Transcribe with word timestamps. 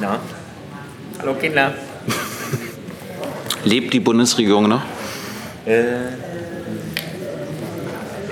Na? 0.00 0.18
Hallo 1.18 1.34
Kinder. 1.34 1.74
Lebt 3.64 3.92
die 3.92 4.00
Bundesregierung 4.00 4.68
noch? 4.68 4.82
Äh, 5.66 5.82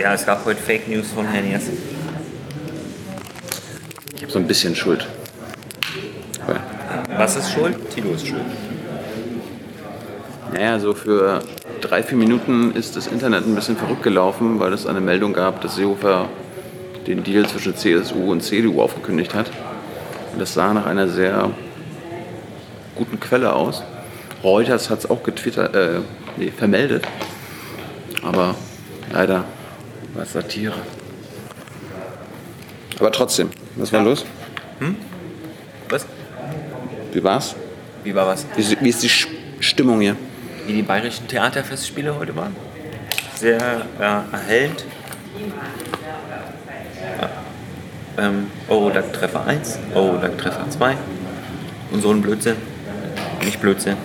ja, 0.01 0.15
es 0.15 0.25
gab 0.25 0.47
heute 0.47 0.61
Fake 0.63 0.89
News 0.89 1.09
von 1.15 1.27
Herrn 1.27 1.51
Jessen. 1.51 1.77
Ich 4.17 4.23
habe 4.23 4.33
so 4.33 4.39
ein 4.39 4.47
bisschen 4.47 4.75
Schuld. 4.75 5.07
Weil, 6.47 6.61
Was 7.19 7.37
ist 7.37 7.53
schuld? 7.53 7.77
Tilo 7.91 8.13
ist 8.15 8.27
schuld. 8.27 8.41
naja, 10.55 10.79
so 10.81 10.95
für 10.95 11.43
drei, 11.83 12.03
vier 12.03 12.17
Minuten 12.17 12.73
ist 12.75 12.97
das 12.97 13.07
Internet 13.07 13.47
ein 13.47 13.55
bisschen 13.55 13.77
verrückt 13.77 14.03
gelaufen, 14.03 14.59
weil 14.59 14.73
es 14.73 14.87
eine 14.87 15.01
Meldung 15.03 15.35
gab, 15.35 15.61
dass 15.61 15.77
Seehofer 15.77 16.31
den 17.07 17.23
Deal 17.23 17.47
zwischen 17.47 17.77
CSU 17.77 18.33
und 18.33 18.43
CDU 18.43 18.81
aufgekündigt 18.81 19.35
hat. 19.35 19.51
Und 20.33 20.41
das 20.41 20.55
sah 20.55 20.73
nach 20.73 20.87
einer 20.87 21.09
sehr 21.09 21.51
guten 22.95 23.19
Quelle 23.21 23.53
aus. 23.53 23.83
Reuters 24.43 24.91
hat 24.91 25.01
es 25.01 25.11
auch 25.11 25.23
getwittert, 25.23 25.75
äh, 25.75 26.01
nee, 26.37 26.51
vermeldet. 26.51 27.05
Aber 28.23 28.55
leider 29.13 29.45
war 30.15 30.23
es 30.23 30.33
Satire. 30.33 30.75
Aber 32.99 33.13
trotzdem, 33.13 33.51
was 33.77 33.93
war 33.93 34.01
Ja. 34.01 34.07
los? 34.07 34.25
Was? 35.89 36.07
Wie 37.13 37.23
war's? 37.25 37.55
Wie 38.05 38.15
war 38.15 38.27
was? 38.27 38.45
Wie, 38.57 38.61
ist- 38.61 38.83
wie 38.83 38.89
ist 38.89 39.03
die 39.03 39.09
Stimmung 39.61 40.01
hier? 40.01 40.17
Wie 40.67 40.75
die 40.75 40.83
bayerischen 40.83 41.27
Theaterfestspiele 41.27 42.15
heute 42.17 42.37
waren? 42.37 42.55
Sehr 43.35 43.59
ja, 44.01 44.25
erhellend. 44.33 44.85
Ähm, 48.19 48.51
oh, 48.69 48.91
da 48.93 49.03
Treffer 49.03 49.47
1, 49.47 49.79
oh, 49.95 50.15
da 50.21 50.29
Treffer 50.29 50.69
2. 50.69 50.97
Und 51.93 52.03
so 52.03 52.11
ein 52.11 52.21
Blödsinn. 52.21 52.57
Nicht 53.45 53.61
Blödsinn. 53.61 53.97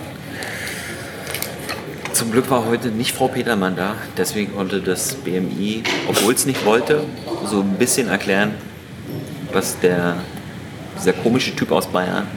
Zum 2.14 2.31
Glück 2.31 2.50
war 2.52 2.66
heute 2.66 2.89
nicht 2.89 3.11
Frau 3.11 3.28
Petermann 3.28 3.75
da, 3.75 3.95
deswegen 4.16 4.53
konnte 4.53 4.81
das 4.81 5.16
BMI, 5.16 5.81
obwohl 6.08 6.36
es 6.36 6.45
nicht 6.45 6.64
wollte, 6.64 7.03
so 7.45 7.61
ein 7.61 7.73
bisschen 7.73 8.08
erklären, 8.08 8.53
was 9.52 9.80
der, 9.80 10.17
dieser 11.00 11.14
komische 11.14 11.56
Typ 11.56 11.72
aus 11.72 11.88
Bayern, 11.88 12.28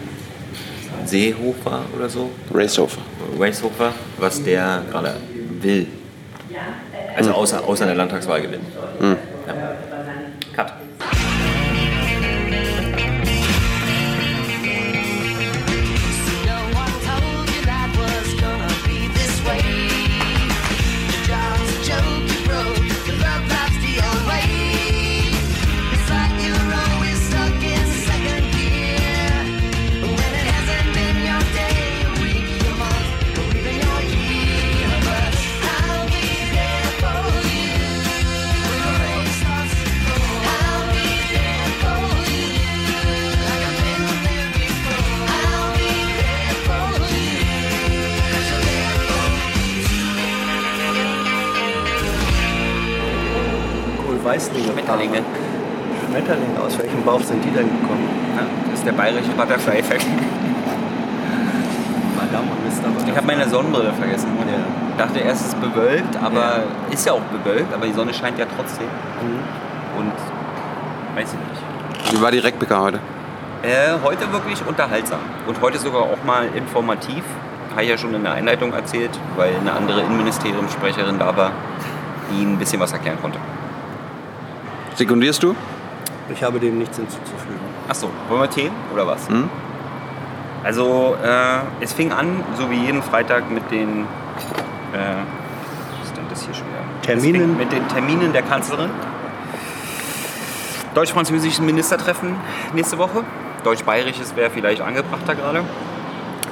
Seehofer 1.04 1.82
oder 1.94 2.08
so, 2.08 2.30
Racehofer. 2.52 3.02
Racehofer, 3.38 3.92
was 4.19 4.42
der 4.42 4.82
gerade 4.91 5.16
will. 5.60 5.86
Also 7.14 7.32
außer, 7.32 7.62
außer 7.62 7.84
der 7.84 7.94
Landtagswahl 7.94 8.41
gewinnen. 8.41 8.66
Ja. 9.00 9.16
Kohlweißlinge. 54.36 54.72
Schmetterlinge. 54.72 55.22
Schmetterlinge. 56.06 56.60
Aus 56.60 56.78
welchem 56.78 57.02
Bauch 57.02 57.20
sind 57.20 57.42
die 57.44 57.50
denn 57.50 57.69
gekommen? 57.80 58.08
Ja, 58.36 58.42
das 58.70 58.78
ist 58.80 58.86
der 58.86 58.92
bayerische 58.92 59.30
Butterfly-Effekt. 59.30 60.06
Madame 62.16 62.50
und 62.50 62.64
Mr. 62.64 62.88
Butterfly. 62.88 63.10
Ich 63.10 63.16
habe 63.16 63.26
meine 63.26 63.48
Sonnenbrille 63.48 63.92
vergessen. 63.92 64.28
Und 64.38 64.48
Ja. 64.48 64.58
dachte 64.98 65.20
erst, 65.20 65.41
es 65.42 65.46
ist 65.48 65.60
bewölkt, 65.60 66.16
aber 66.22 66.64
ist 66.91 67.06
ja 67.06 67.12
auch 67.12 67.20
bewölkt, 67.20 67.72
aber 67.72 67.86
die 67.86 67.92
Sonne 67.92 68.12
scheint 68.12 68.38
ja 68.38 68.46
trotzdem. 68.56 68.88
Und 69.98 70.12
weiß 71.14 71.28
ich 71.32 72.02
nicht. 72.02 72.12
Wie 72.12 72.22
war 72.22 72.30
die 72.30 72.38
Rekbeka 72.38 72.80
heute? 72.80 72.98
Äh, 73.62 73.94
heute 74.04 74.30
wirklich 74.32 74.62
unterhaltsam. 74.66 75.19
Und 75.46 75.60
heute 75.62 75.78
sogar 75.78 76.02
auch 76.02 76.22
mal 76.25 76.46
informativ. 76.54 77.25
Habe 77.72 77.82
ich 77.84 77.91
ja 77.91 77.98
schon 77.98 78.14
in 78.14 78.22
der 78.22 78.32
Einleitung 78.32 78.72
erzählt, 78.72 79.10
weil 79.36 79.54
eine 79.60 79.72
andere 79.72 80.00
Innenministeriumssprecherin 80.02 81.19
da 81.19 81.36
war, 81.36 81.50
die 82.30 82.42
ein 82.42 82.58
bisschen 82.58 82.80
was 82.80 82.92
erklären 82.92 83.19
konnte. 83.20 83.38
Sekundierst 84.96 85.42
du? 85.42 85.54
Ich 86.32 86.42
habe 86.42 86.58
dem 86.58 86.78
nichts 86.78 86.96
hinzuzufügen. 86.96 87.60
Achso, 87.86 88.08
wollen 88.30 88.40
wir 88.40 88.50
Tee 88.50 88.70
oder 88.94 89.06
was? 89.06 89.28
Hm? 89.28 89.50
Also, 90.64 91.16
äh, 91.22 91.58
es 91.80 91.92
fing 91.92 92.12
an, 92.12 92.42
so 92.58 92.70
wie 92.70 92.76
jeden 92.76 93.02
Freitag, 93.02 93.50
mit 93.50 93.70
den. 93.70 94.00
Äh, 94.00 95.22
was 96.00 96.08
ist 96.08 96.16
denn 96.16 96.24
das 96.30 96.44
hier 96.44 96.54
schon 96.54 96.66
wieder? 96.66 96.80
Terminen? 97.02 97.58
Mit 97.58 97.72
den 97.72 97.86
Terminen 97.88 98.32
der 98.32 98.42
Kanzlerin. 98.42 98.90
Deutsch-französisches 100.94 101.60
Ministertreffen 101.60 102.34
nächste 102.72 102.96
Woche. 102.96 103.22
Deutsch-bayerisches 103.64 104.34
wäre 104.34 104.48
vielleicht 104.48 104.80
angebrachter 104.80 105.34
gerade. 105.34 105.58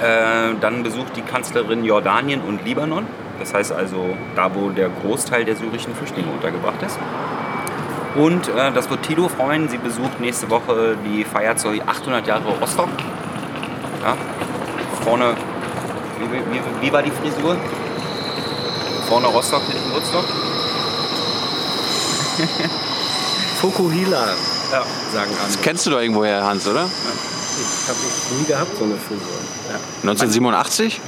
Äh, 0.03 0.55
dann 0.61 0.83
besucht 0.83 1.17
die 1.17 1.23
Kanzlerin 1.23 1.83
Jordanien 1.83 2.43
und 2.43 2.63
Libanon. 2.63 3.07
Das 3.39 3.55
heißt 3.55 3.73
also 3.73 4.15
da, 4.37 4.55
wo 4.55 4.69
der 4.69 4.91
Großteil 4.91 5.47
der 5.47 5.57
syrischen 5.57 5.95
Flüchtlinge 5.95 6.31
untergebracht 6.31 6.83
ist. 6.83 6.99
Und 8.15 8.49
äh, 8.49 8.73
das 8.73 8.89
wird 8.91 9.03
Tilo 9.03 9.29
freuen. 9.29 9.69
Sie 9.69 9.79
besucht 9.79 10.21
nächste 10.21 10.49
Woche 10.51 10.97
die 11.05 11.25
Feier 11.25 11.57
zur 11.57 11.73
800 11.87 12.27
Jahre 12.27 12.49
Rostock. 12.61 12.89
Ja. 14.03 14.17
Vorne, 15.03 15.35
wie, 16.21 16.31
wie, 16.33 16.61
wie 16.87 16.93
war 16.93 17.03
die 17.03 17.11
Frisur? 17.11 17.57
Vorne 19.09 19.27
Rostock, 19.27 19.63
hinten 19.71 19.93
Woodstock. 19.95 20.25
Fukuhila, 23.61 24.27
Ja. 24.73 24.83
sagen 25.13 25.31
Das 25.31 25.45
andere. 25.47 25.63
kennst 25.63 25.87
du 25.87 25.91
doch 25.91 26.01
irgendwoher, 26.01 26.45
Hans, 26.45 26.67
oder? 26.67 26.85
Ich 26.87 27.89
habe 27.89 27.99
nie 28.41 28.47
gehabt, 28.47 28.77
so 28.77 28.85
eine 28.85 28.95
Frisur. 28.97 29.39
Ja. 29.71 29.77
1987? 30.03 31.01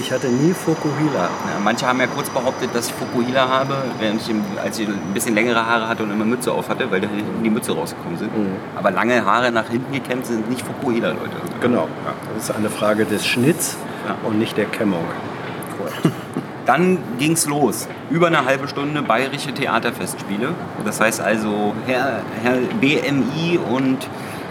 Ich 0.00 0.12
hatte 0.12 0.28
nie 0.28 0.52
Fukuhila. 0.52 1.22
Ja, 1.24 1.28
manche 1.62 1.86
haben 1.86 1.98
ja 2.00 2.06
kurz 2.06 2.30
behauptet, 2.30 2.70
dass 2.72 2.86
ich 2.88 2.94
Fukuhila 2.94 3.48
habe, 3.48 3.74
während 3.98 4.20
ich, 4.22 4.34
als 4.62 4.78
ich 4.78 4.86
ein 4.88 5.12
bisschen 5.12 5.34
längere 5.34 5.66
Haare 5.66 5.88
hatte 5.88 6.04
und 6.04 6.10
immer 6.12 6.24
Mütze 6.24 6.52
auf 6.52 6.68
hatte, 6.68 6.90
weil 6.90 7.00
da 7.00 7.08
hinten 7.08 7.42
die 7.42 7.50
Mütze 7.50 7.72
rausgekommen 7.74 8.16
sind. 8.16 8.30
Aber 8.76 8.90
lange 8.90 9.24
Haare 9.24 9.50
nach 9.50 9.68
hinten 9.68 9.92
gekämmt 9.92 10.26
sind 10.26 10.48
nicht 10.48 10.64
Fukuhila, 10.64 11.08
Leute. 11.08 11.36
Genau. 11.60 11.88
Das 12.34 12.44
ist 12.48 12.54
eine 12.56 12.70
Frage 12.70 13.04
des 13.06 13.26
Schnitts 13.26 13.76
Ja. 14.06 14.14
und 14.28 14.38
nicht 14.38 14.56
der 14.56 14.66
Kämmung. 14.66 15.04
Dann 16.66 16.98
ging's 17.18 17.46
los. 17.46 17.88
Über 18.10 18.26
eine 18.28 18.44
halbe 18.44 18.68
Stunde 18.68 19.02
bayerische 19.02 19.52
Theaterfestspiele. 19.52 20.50
Das 20.84 21.00
heißt 21.00 21.20
also, 21.20 21.72
Herr, 21.86 22.20
Herr 22.42 22.56
BMI 22.80 23.58
und 23.70 24.06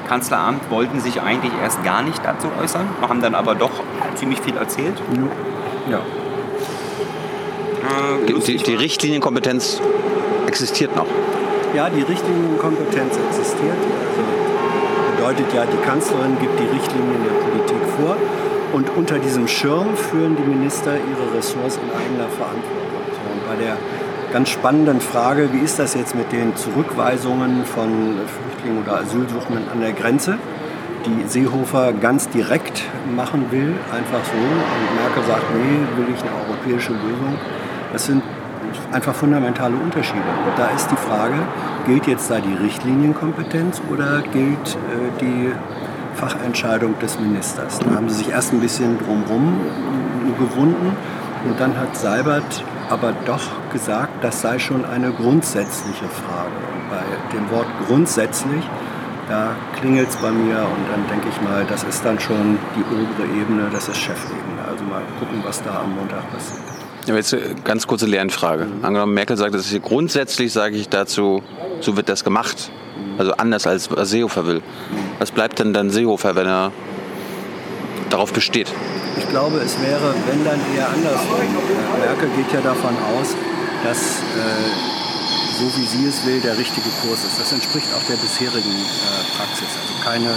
Kanzleramt 0.08 0.72
wollten 0.72 1.00
sich 1.02 1.22
eigentlich 1.22 1.52
erst 1.62 1.84
gar 1.84 2.02
nicht 2.02 2.24
dazu 2.24 2.48
äußern, 2.62 2.88
haben 3.02 3.22
dann 3.22 3.36
aber 3.36 3.56
doch 3.56 3.72
ziemlich 4.18 4.42
viel 4.42 4.58
erzählt. 4.58 4.96
ja. 5.90 6.00
Äh, 7.84 8.26
Die, 8.26 8.58
die, 8.58 8.76
Richtlinienkompetenz 8.76 9.82
existiert 10.48 10.96
noch. 10.96 11.06
ja, 11.74 11.90
die 11.90 12.02
Richtlinienkompetenz 12.02 13.18
existiert. 13.30 13.78
Also 14.10 15.18
bedeutet 15.18 15.54
ja, 15.54 15.66
die 15.66 15.78
Kanzlerin 15.86 16.38
gibt 16.40 16.60
die 16.60 16.66
Richtlinien 16.76 17.24
der 17.24 17.34
Politik 17.50 17.82
vor 17.98 18.18
und 18.74 18.90
unter 18.98 19.20
diesem 19.20 19.48
Schirm 19.48 19.96
führen 19.96 20.36
die 20.36 20.44
Minister 20.44 20.92
ihre 20.92 21.38
Ressorts 21.38 21.78
in 21.78 21.90
eigener 21.90 22.30
Verantwortung. 22.30 23.04
So, 23.12 23.34
und 23.34 23.48
bei 23.48 23.64
der 23.64 23.78
ganz 24.34 24.50
spannenden 24.50 25.00
Frage, 25.00 25.50
wie 25.54 25.60
ist 25.60 25.80
das 25.80 25.94
jetzt 25.94 26.16
mit 26.16 26.32
den 26.32 26.56
Zurückweisungen 26.56 27.64
von 27.66 27.90
Flüchtlingen 28.28 28.84
oder 28.84 29.00
Asylsuchenden 29.00 29.70
an 29.72 29.80
der 29.80 29.94
Grenze, 29.94 30.38
die 31.08 31.28
Seehofer 31.28 31.94
ganz 31.94 32.30
direkt 32.30 32.84
machen 33.16 33.52
will, 33.52 33.74
einfach 33.92 34.24
so, 34.26 34.38
und 34.38 35.02
Merkel 35.02 35.24
sagt, 35.26 35.44
nee, 35.56 35.80
will 35.98 36.14
ich 36.14 36.22
eine 36.22 36.32
europäische 36.48 36.94
Lösung. 36.94 37.36
Das 37.94 38.06
sind 38.06 38.22
einfach 38.92 39.16
fundamentale 39.16 39.76
Unterschiede. 39.76 40.20
Und 40.20 40.58
da 40.58 40.68
ist 40.76 40.90
die 40.92 40.96
Frage, 40.96 41.36
gilt 41.86 42.08
jetzt 42.08 42.30
da 42.30 42.40
die 42.40 42.54
Richtlinienkompetenz 42.54 43.82
oder 43.92 44.22
gilt 44.34 44.76
äh, 44.76 45.22
die 45.22 45.52
Fachentscheidung 46.16 46.98
des 47.00 47.20
Ministers? 47.20 47.80
Da 47.80 47.96
haben 47.96 48.10
sie 48.10 48.16
sich 48.16 48.30
erst 48.30 48.54
ein 48.54 48.60
bisschen 48.60 48.98
drumherum 49.00 49.60
gewunden 50.38 50.96
und 51.46 51.60
dann 51.60 51.78
hat 51.78 51.96
Seibert 51.96 52.64
aber 52.90 53.14
doch 53.26 53.42
gesagt, 53.72 54.24
das 54.24 54.42
sei 54.42 54.60
schon 54.60 54.86
eine 54.86 55.12
grundsätzliche 55.12 56.06
Frage. 56.06 56.52
Und 56.74 56.90
bei 56.90 57.38
dem 57.38 57.50
Wort 57.52 57.68
grundsätzlich 57.88 58.64
da 59.28 59.56
klingelt 59.80 60.10
es 60.10 60.16
bei 60.18 60.32
mir 60.32 60.58
und 60.58 60.90
dann 60.92 61.08
denke 61.10 61.28
ich 61.30 61.42
mal, 61.42 61.66
das 61.70 61.84
ist 61.84 62.04
dann 62.04 62.20
schon 62.20 62.58
die 62.76 62.82
obere 62.82 63.28
Ebene, 63.40 63.70
das 63.72 63.88
ist 63.90 63.98
Chefebene. 63.98 64.62
Also 64.70 64.84
mal 64.86 65.02
gucken, 65.20 65.42
was 65.44 65.62
da 65.64 65.82
am 65.82 65.96
Montag 65.96 66.32
passiert. 66.32 66.62
Ja, 67.08 67.16
jetzt 67.16 67.34
äh, 67.34 67.56
ganz 67.64 67.88
kurze 67.88 68.06
Lernfrage. 68.06 68.68
Angenommen, 68.82 69.14
Merkel 69.14 69.38
sagt, 69.38 69.54
das 69.54 69.62
ist 69.62 69.72
hier 69.72 69.80
grundsätzlich, 69.80 70.52
sage 70.52 70.76
ich 70.76 70.90
dazu, 70.90 71.42
so 71.82 71.96
wird 71.98 72.10
das 72.10 72.24
gemacht. 72.24 72.72
Also 73.18 73.34
anders 73.34 73.66
als 73.66 73.90
Seehofer 74.04 74.46
will. 74.46 74.62
Was 75.20 75.32
bleibt 75.32 75.60
denn 75.60 75.74
dann 75.74 75.90
Seehofer, 75.90 76.36
wenn 76.36 76.48
er 76.48 76.72
darauf 78.10 78.34
besteht? 78.34 78.72
Ich 79.18 79.28
glaube, 79.30 79.58
es 79.58 79.82
wäre, 79.82 80.14
wenn 80.28 80.46
dann 80.46 80.60
eher 80.76 80.88
andersrum. 80.90 81.40
Äh, 81.40 82.06
Merkel 82.06 82.30
geht 82.36 82.54
ja 82.54 82.62
davon 82.62 82.96
aus, 83.18 83.36
dass 83.84 83.98
äh, 83.98 84.97
so 85.58 85.66
wie 85.76 85.86
sie 85.86 86.06
es 86.06 86.26
will, 86.26 86.40
der 86.40 86.58
richtige 86.58 86.90
Kurs 87.02 87.24
ist. 87.24 87.40
Das 87.40 87.52
entspricht 87.52 87.88
auch 87.96 88.04
der 88.04 88.16
bisherigen 88.16 88.70
äh, 88.70 89.38
Praxis. 89.38 89.68
Also 89.82 89.94
keine 90.04 90.30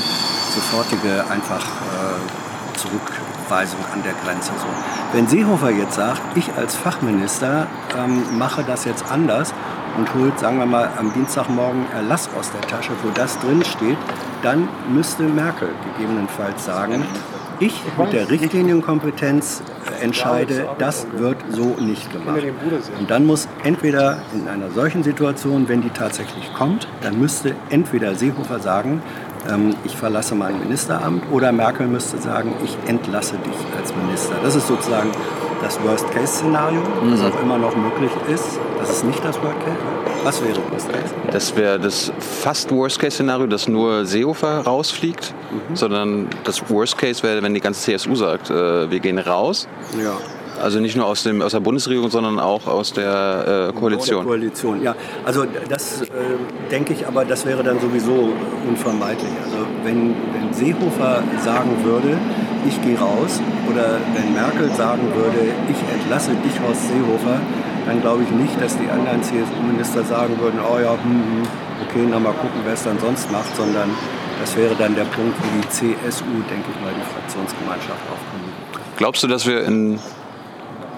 sofortige 0.55 1.25
einfach 1.31 1.61
äh, 1.61 2.79
Zurückweisung 2.79 3.81
an 3.93 4.03
der 4.03 4.15
Grenze. 4.25 4.53
So. 4.59 4.67
Wenn 5.13 5.29
Seehofer 5.29 5.71
jetzt 5.71 5.95
sagt, 5.95 6.23
ich 6.37 6.51
als 6.57 6.75
Fachminister 6.75 7.67
ähm, 7.99 8.39
mache 8.39 8.65
das 8.65 8.85
jetzt 8.87 9.05
anders 9.11 9.53
und 9.99 10.15
holt, 10.15 10.39
sagen 10.39 10.59
wir 10.59 10.67
mal, 10.67 10.89
am 10.99 11.13
Dienstagmorgen 11.13 11.85
Erlass 11.93 12.31
aus 12.39 12.51
der 12.53 12.63
Tasche, 12.63 12.93
wo 13.03 13.11
das 13.11 13.39
drin 13.41 13.63
steht, 13.65 13.99
dann 14.43 14.69
müsste 14.89 15.25
Merkel 15.25 15.69
gegebenenfalls 15.97 16.65
sagen, 16.65 17.05
ich 17.61 17.81
mit 17.99 18.13
der 18.13 18.29
Richtlinienkompetenz 18.31 19.63
entscheide, 20.01 20.69
das 20.79 21.07
wird 21.13 21.37
so 21.51 21.77
nicht 21.79 22.11
gemacht. 22.13 22.43
Und 22.99 23.11
dann 23.11 23.27
muss 23.27 23.49
entweder 23.63 24.23
in 24.35 24.49
einer 24.49 24.71
solchen 24.71 25.03
Situation, 25.03 25.69
wenn 25.69 25.83
die 25.83 25.91
tatsächlich 25.91 26.53
kommt, 26.55 26.89
dann 27.03 27.21
müsste 27.21 27.55
entweder 27.69 28.15
Seehofer 28.15 28.59
sagen, 28.61 29.03
ähm, 29.49 29.75
ich 29.85 29.97
verlasse 29.97 30.35
mein 30.35 30.59
Ministeramt, 30.59 31.23
oder 31.31 31.53
Merkel 31.53 31.87
müsste 31.87 32.19
sagen, 32.19 32.55
ich 32.65 32.77
entlasse 32.87 33.37
dich 33.37 33.79
als 33.79 33.95
Minister. 33.95 34.35
Das 34.43 34.55
ist 34.55 34.67
sozusagen 34.67 35.11
das 35.63 35.83
Worst-Case-Szenario, 35.83 36.81
das 37.11 37.23
auch 37.23 37.43
immer 37.43 37.59
noch 37.59 37.77
möglich 37.77 38.11
ist. 38.33 38.59
Das 38.91 38.99
ist 38.99 39.05
nicht 39.05 39.25
das 39.25 39.37
Worst-Case. 39.41 39.77
Was 40.25 40.43
wäre 40.43 40.57
Worst-Case? 40.73 41.15
Das 41.31 41.57
wäre 41.57 41.79
das 41.79 42.13
fast 42.19 42.73
Worst-Case-Szenario, 42.73 43.47
dass 43.47 43.69
nur 43.69 44.05
Seehofer 44.05 44.63
rausfliegt, 44.63 45.33
sondern 45.75 46.27
das 46.43 46.69
Worst-Case 46.69 47.23
wäre, 47.23 47.41
wenn 47.41 47.55
die 47.55 47.61
ganze 47.61 47.83
CSU 47.83 48.17
sagt, 48.17 48.51
äh, 48.51 48.91
wir 48.91 48.99
gehen 48.99 49.21
raus. 49.21 49.69
Ja. 49.97 50.15
Also 50.61 50.81
nicht 50.81 50.97
nur 50.97 51.07
aus, 51.07 51.23
dem, 51.23 51.41
aus 51.41 51.53
der 51.53 51.61
Bundesregierung, 51.61 52.11
sondern 52.11 52.41
auch 52.41 52.67
aus 52.67 52.93
der 52.93 53.71
äh, 53.71 53.79
Koalition. 53.79 54.27
Koalition, 54.27 54.83
ja. 54.83 54.97
Also 55.25 55.45
das 55.69 56.03
äh, 56.03 56.07
denke 56.73 56.93
ich, 56.93 57.07
aber 57.07 57.25
das 57.25 57.47
wäre 57.47 57.63
dann 57.63 57.79
sowieso 57.79 58.33
unvermeidlich. 58.69 59.31
Also 59.45 59.67
wenn, 59.85 60.17
wenn 60.33 60.53
Seehofer 60.53 61.23
sagen 61.45 61.71
würde, 61.85 62.19
ich 62.67 62.83
gehe 62.83 62.99
raus, 62.99 63.41
oder 63.71 63.99
wenn 64.15 64.35
Merkel 64.35 64.69
sagen 64.75 65.15
würde, 65.15 65.53
ich 65.69 65.95
entlasse 65.95 66.33
dich, 66.33 66.61
Horst 66.61 66.89
Seehofer, 66.89 67.41
dann 67.91 68.01
glaube 68.01 68.23
ich 68.23 68.31
nicht, 68.31 68.61
dass 68.61 68.79
die 68.79 68.89
anderen 68.89 69.21
CSU-Minister 69.21 70.05
sagen 70.05 70.39
würden, 70.39 70.61
oh 70.61 70.79
ja, 70.79 70.93
hm, 70.93 71.03
hm, 71.03 71.43
okay, 71.89 72.07
na 72.09 72.21
mal 72.21 72.33
gucken, 72.33 72.61
wer 72.65 72.75
es 72.75 72.85
dann 72.85 72.99
sonst 73.01 73.31
macht, 73.33 73.55
sondern 73.57 73.91
das 74.41 74.57
wäre 74.57 74.77
dann 74.77 74.95
der 74.95 75.05
Punkt, 75.05 75.37
wo 75.39 75.61
die 75.61 75.69
CSU, 75.69 76.25
denke 76.49 76.71
ich 76.73 76.81
mal, 76.81 76.93
die 76.97 77.13
Fraktionsgemeinschaft 77.13 78.01
aufkommt. 78.13 78.87
Glaubst 78.97 79.25
du, 79.25 79.27
dass 79.27 79.45
wir 79.45 79.65
in 79.65 79.99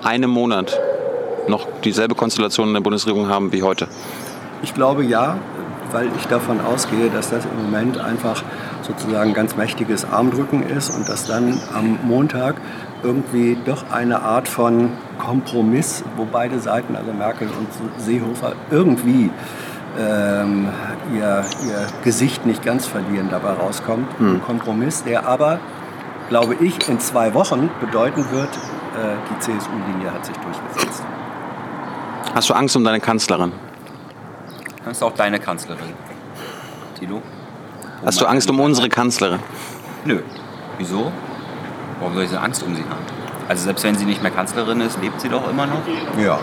einem 0.03 0.31
Monat 0.31 0.79
noch 1.49 1.67
dieselbe 1.83 2.15
Konstellation 2.15 2.69
in 2.69 2.75
der 2.75 2.83
Bundesregierung 2.83 3.27
haben 3.29 3.53
wie 3.53 3.63
heute? 3.63 3.89
Ich 4.63 4.75
glaube 4.75 5.03
ja, 5.03 5.39
weil 5.93 6.09
ich 6.17 6.27
davon 6.27 6.61
ausgehe, 6.61 7.11
dass 7.11 7.31
das 7.31 7.45
im 7.45 7.65
Moment 7.65 7.99
einfach 7.99 8.43
sozusagen 8.83 9.35
ganz 9.35 9.57
mächtiges 9.57 10.05
Armdrücken 10.05 10.63
ist 10.63 10.91
und 10.91 11.09
dass 11.09 11.27
dann 11.27 11.61
am 11.75 11.99
Montag 12.05 12.57
irgendwie 13.03 13.57
doch 13.65 13.85
eine 13.91 14.23
Art 14.23 14.49
von 14.49 14.91
Kompromiss, 15.19 16.05
wo 16.17 16.27
beide 16.31 16.61
Seiten, 16.61 16.97
also 16.97 17.13
Merkel 17.13 17.49
und 17.49 17.69
Seehofer, 18.01 18.53
irgendwie 18.71 19.31
ähm, 19.99 20.69
ihr, 21.15 21.45
ihr 21.67 21.87
Gesicht 22.03 22.47
nicht 22.47 22.65
ganz 22.65 22.87
verlieren 22.87 23.29
dabei 23.31 23.53
rauskommt. 23.53 24.09
Ein 24.21 24.43
Kompromiss, 24.43 25.05
der 25.05 25.27
aber, 25.27 25.59
glaube 26.29 26.55
ich, 26.61 26.89
in 26.89 26.99
zwei 27.01 27.35
Wochen 27.35 27.71
bedeuten 27.81 28.25
wird, 28.31 28.49
äh, 28.49 29.17
die 29.31 29.39
CSU-Linie 29.39 30.13
hat 30.13 30.25
sich 30.25 30.37
durchgesetzt. 30.37 31.03
Hast 32.35 32.49
du 32.49 32.55
Angst 32.55 32.77
um 32.77 32.85
deine 32.85 33.01
Kanzlerin? 33.01 33.53
Das 34.85 34.97
ist 34.97 35.03
auch 35.03 35.15
deine 35.15 35.39
Kanzlerin. 35.39 35.95
Tilo? 36.99 37.23
Hast 38.05 38.21
du 38.21 38.27
Angst 38.27 38.51
um 38.51 38.59
unsere 38.61 38.89
Kanzlerin? 38.89 39.39
Nö. 40.05 40.21
Wieso? 40.79 41.13
Warum 42.01 42.15
soll 42.15 42.25
ich 42.25 42.31
so 42.31 42.39
Angst 42.39 42.63
um 42.65 42.75
sie 42.75 42.83
haben? 42.83 43.05
Also 43.49 43.65
selbst 43.65 43.85
wenn 43.85 43.95
sie 43.95 44.05
nicht 44.05 44.23
mehr 44.23 44.31
Kanzlerin 44.31 44.81
ist, 44.81 45.01
lebt 45.01 45.21
sie 45.21 45.29
doch 45.29 45.49
immer 45.49 45.67
noch. 45.67 45.83
Ja. 46.17 46.25
Ja. 46.25 46.39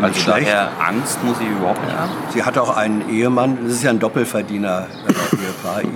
Also 0.00 0.20
schlecht. 0.20 0.46
daher 0.46 0.70
Angst 0.78 1.22
muss 1.24 1.38
sie 1.38 1.46
überhaupt 1.46 1.82
nicht 1.84 1.96
haben. 1.96 2.10
Sie 2.30 2.42
hat 2.42 2.56
auch 2.58 2.76
einen 2.76 3.08
Ehemann, 3.10 3.58
das 3.64 3.74
ist 3.74 3.82
ja 3.82 3.90
ein 3.90 3.98
Doppelverdiener. 3.98 4.86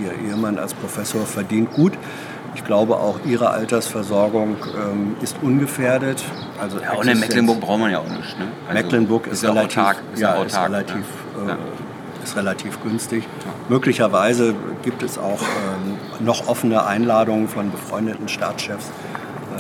Ihr 0.03 0.29
Ehemann 0.31 0.59
als 0.59 0.75
Professor 0.75 1.25
verdient 1.25 1.73
gut. 1.73 1.93
Ich 2.55 2.65
glaube, 2.65 2.97
auch 2.97 3.19
ihre 3.25 3.51
Altersversorgung 3.51 4.57
ähm, 4.77 5.17
ist 5.23 5.37
ungefährdet. 5.43 6.23
Also 6.61 6.79
Ja, 6.81 6.93
und 6.93 7.09
in 7.09 7.19
Mecklenburg 7.19 7.61
braucht 7.61 7.81
man 7.81 7.91
ja 7.91 7.99
auch 7.99 8.09
nicht. 8.09 8.39
Ne? 8.39 8.47
Also 8.69 8.83
Mecklenburg 8.83 9.27
ist, 9.27 9.43
ja 9.43 9.51
relativ, 9.51 9.79
autark. 9.79 9.97
Ist 10.13 10.21
ja, 10.21 10.37
ja 10.37 10.43
ist 10.43 10.55
autark, 10.55 10.69
relativ, 10.71 10.97
ne? 10.97 11.45
äh, 11.45 11.49
Ja. 11.49 11.57
ist 12.23 12.37
relativ 12.37 12.83
günstig. 12.83 13.25
Möglicherweise 13.69 14.55
gibt 14.83 15.03
es 15.03 15.19
auch 15.19 15.41
ähm, 15.41 16.25
noch 16.27 16.47
offene 16.47 16.85
Einladungen 16.85 17.49
von 17.49 17.71
befreundeten 17.71 18.29
Staatschefs 18.29 18.91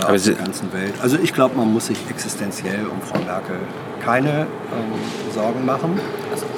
äh, 0.00 0.04
aus 0.04 0.24
der 0.24 0.34
ganzen 0.34 0.72
Welt. 0.74 0.94
Also 1.02 1.16
ich 1.16 1.32
glaube, 1.32 1.56
man 1.56 1.72
muss 1.72 1.86
sich 1.86 1.98
existenziell 2.10 2.86
um 2.86 3.00
Frau 3.00 3.18
Merkel 3.24 3.56
keine 4.04 4.40
ähm, 4.40 5.32
Sorgen 5.32 5.64
machen. 5.64 5.98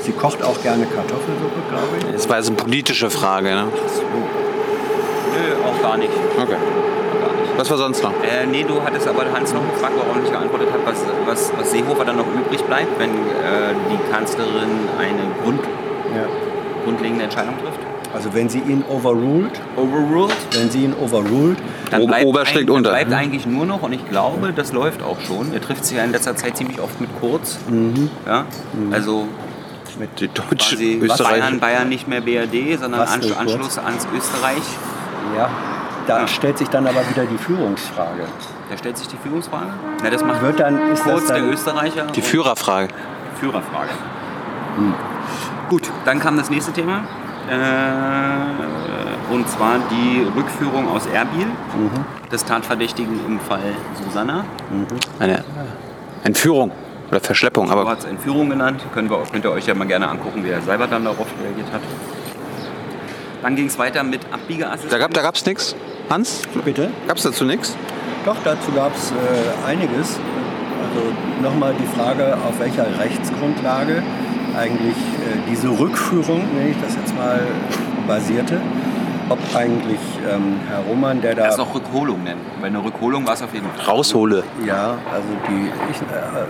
Sie 0.02 0.12
kocht 0.12 0.42
auch 0.42 0.60
gerne 0.62 0.84
Kartoffelsuppe, 0.86 1.60
glaube 1.70 2.08
ich. 2.08 2.12
Das 2.12 2.28
war 2.28 2.36
jetzt 2.38 2.48
eine 2.48 2.56
politische 2.56 3.08
Frage. 3.08 3.50
Ne? 3.54 3.69
Nö, 5.34 5.66
auch 5.69 5.82
gar 5.82 5.96
nicht. 5.96 6.10
Okay. 6.40 6.56
Was 7.56 7.70
war 7.70 7.76
sonst 7.78 8.02
noch? 8.02 8.10
Äh, 8.22 8.46
nee, 8.50 8.64
du 8.66 8.82
hattest 8.82 9.06
aber 9.06 9.25
Hans 9.32 9.52
noch 9.54 9.62
gefragt, 9.72 9.92
warum 9.96 10.16
er 10.16 10.20
nicht 10.22 10.32
geantwortet 10.32 10.69
hat, 10.72 10.81
was, 10.84 11.04
was, 11.26 11.52
was 11.56 11.70
Seehofer 11.70 12.04
dann 12.04 12.16
noch 12.16 12.26
übrig 12.26 12.62
bleibt, 12.64 12.98
wenn 12.98 13.10
äh, 13.10 13.75
die 13.90 14.12
Kanzlerin 14.12 14.88
eine 14.98 15.22
Grund, 15.42 15.60
Ja. 16.14 16.25
grundlegende 16.84 17.25
Entscheidung 17.25 17.54
trifft. 17.62 17.78
Also 18.12 18.32
wenn 18.34 18.48
sie 18.48 18.58
ihn 18.58 18.84
overruled, 18.88 19.53
Overruled? 19.76 20.34
wenn 20.53 20.70
sie 20.70 20.84
ihn 20.84 20.94
overruled, 21.00 21.58
Dann 21.91 22.03
Ober- 22.03 22.08
bleibt, 22.12 22.26
Ober 22.26 22.46
schlägt 22.46 22.69
eigentlich- 22.69 22.76
unter. 22.76 22.91
bleibt 22.91 23.12
eigentlich 23.12 23.46
nur 23.46 23.67
noch, 23.67 23.82
und 23.82 23.93
ich 23.93 24.08
glaube, 24.08 24.53
das 24.55 24.72
läuft 24.72 25.03
auch 25.03 25.20
schon. 25.20 25.53
Er 25.53 25.60
trifft 25.60 25.84
sich 25.84 25.96
ja 25.96 26.05
in 26.05 26.10
letzter 26.12 26.34
Zeit 26.36 26.56
ziemlich 26.56 26.81
oft 26.81 27.00
mit 27.00 27.10
Kurz. 27.20 27.58
Ja? 28.26 28.44
Also 28.93 29.26
Die 30.19 30.26
Deutsche, 30.29 30.74
quasi 30.76 30.98
Österreich. 31.03 31.41
Bayern, 31.41 31.60
Bayern 31.60 31.88
nicht 31.88 32.08
mehr 32.08 32.20
BRD, 32.20 32.79
sondern? 32.81 33.00
Anschluss 33.00 33.79
ans 33.79 34.06
Österreich. 34.17 34.62
Ja, 35.36 35.48
da 36.06 36.20
Ja. 36.20 36.28
stellt 36.28 36.58
sich 36.58 36.69
dann 36.69 36.86
aber 36.86 37.00
wieder 37.10 37.24
die 37.24 37.38
Führungsfrage. 37.38 38.24
Da 38.70 38.76
stellt 38.78 38.96
sich 38.98 39.08
die 39.08 39.16
Führungsfrage. 39.16 39.66
Na, 40.02 40.10
das 40.10 40.24
macht 40.24 40.43
Wird 40.43 40.60
dann, 40.60 40.90
ist 40.93 41.02
Kurz, 41.04 41.20
das 41.20 41.26
der 41.28 41.36
dann, 41.38 41.52
Österreicher. 41.52 42.06
Die 42.14 42.22
Führerfrage. 42.22 42.88
Führerfrage. 43.40 43.90
Gut, 45.69 45.90
dann 46.04 46.19
kam 46.20 46.36
das 46.36 46.50
nächste 46.50 46.72
Thema. 46.72 47.04
Äh, 47.48 49.32
und 49.32 49.48
zwar 49.48 49.78
die 49.90 50.26
Rückführung 50.36 50.88
aus 50.88 51.06
Erbil 51.06 51.46
des 52.32 52.44
Tatverdächtigen 52.44 53.20
im 53.26 53.38
Fall 53.40 53.60
Susanna. 54.02 54.44
Eine 55.19 55.44
Entführung 56.24 56.70
oder 57.10 57.20
Verschleppung. 57.20 57.66
Du 57.66 57.72
Aber 57.72 57.88
hast 57.90 58.04
Entführung 58.06 58.48
genannt. 58.50 58.82
Können 58.94 59.10
wir, 59.10 59.19
könnt 59.31 59.44
ihr 59.44 59.50
euch 59.52 59.66
ja 59.66 59.74
mal 59.74 59.86
gerne 59.86 60.08
angucken, 60.08 60.43
wie 60.44 60.50
er 60.50 60.62
selber 60.62 60.86
dann 60.86 61.04
darauf 61.04 61.26
reagiert 61.43 61.70
hat. 61.72 61.82
Dann 63.44 63.56
ging 63.56 63.67
es 63.67 63.79
weiter 63.79 64.03
mit 64.03 64.22
Abbiegeassistent. 64.32 64.91
da 64.91 64.96
gab 64.96 65.10
es 65.10 65.15
da 65.17 65.22
gab's 65.22 65.44
nichts. 65.44 65.77
Hans, 66.08 66.41
bitte? 66.65 66.91
gab 67.06 67.19
es 67.19 67.24
dazu 67.24 67.44
nichts? 67.44 67.77
Doch, 68.24 68.36
dazu 68.43 68.72
gab 68.72 68.96
es 68.96 69.10
äh, 69.10 69.69
einiges. 69.69 70.19
Also 70.82 71.13
nochmal 71.43 71.74
die 71.79 71.86
Frage, 71.94 72.39
auf 72.39 72.58
welcher 72.58 72.86
Rechtsgrundlage 72.98 74.03
eigentlich 74.56 74.96
äh, 74.96 75.51
diese 75.51 75.69
Rückführung, 75.69 76.55
nenne 76.55 76.70
ich 76.70 76.77
das 76.81 76.96
jetzt 76.96 77.15
mal, 77.15 77.39
basierte. 78.08 78.63
Ob 79.29 79.39
eigentlich 79.55 80.01
ähm, 80.27 80.60
Herr 80.67 80.81
Roman, 80.89 81.20
der 81.20 81.34
da... 81.34 81.48
das 81.48 81.58
auch 81.58 81.74
Rückholung 81.74 82.24
nennen. 82.24 82.41
Weil 82.60 82.70
eine 82.70 82.82
Rückholung 82.82 83.27
war 83.27 83.34
es 83.34 83.43
auf 83.43 83.53
jeden 83.53 83.67
Fall. 83.72 83.94
Raushole. 83.94 84.43
Ja, 84.67 84.96
also 85.13 85.29
die 85.51 85.70
ich, 85.91 86.01
äh, 86.01 86.44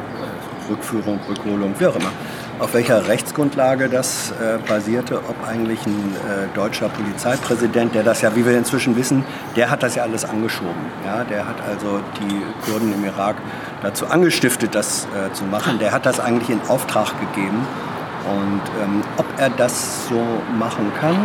Rückführung, 0.69 1.21
Rückholung, 1.29 1.75
wie 1.79 1.87
auch 1.87 1.97
immer. 1.97 2.11
Auf 2.61 2.73
welcher 2.73 3.09
Rechtsgrundlage 3.09 3.89
das 3.89 4.31
äh, 4.31 4.59
basierte, 4.69 5.17
ob 5.17 5.49
eigentlich 5.49 5.85
ein 5.87 6.15
äh, 6.15 6.55
deutscher 6.55 6.89
Polizeipräsident, 6.89 7.95
der 7.95 8.05
das 8.05 8.23
ja, 8.23 8.35
wie 8.37 8.47
wir 8.47 8.57
inzwischen 8.57 8.97
wissen, 8.97 9.25
der 9.57 9.71
hat 9.71 9.83
das 9.83 9.97
ja 9.97 10.05
alles 10.05 10.25
angeschoben. 10.25 10.75
Ja, 11.05 11.25
der 11.25 11.49
hat 11.49 11.57
also 11.69 12.01
die 12.21 12.43
Kurden 12.65 12.95
im 12.95 13.05
Irak 13.05 13.37
dazu 13.83 14.07
angestiftet, 14.07 14.75
das 14.75 15.07
äh, 15.07 15.33
zu 15.33 15.45
machen. 15.45 15.79
Der 15.81 15.93
hat 15.93 16.07
das 16.07 16.21
eigentlich 16.21 16.51
in 16.51 16.61
Auftrag 16.69 17.13
gegeben. 17.21 17.67
Und 18.27 18.63
ähm, 18.83 19.03
ob 19.17 19.27
er 19.37 19.51
das 19.51 20.09
so 20.09 20.25
machen 20.57 20.93
kann, 21.01 21.17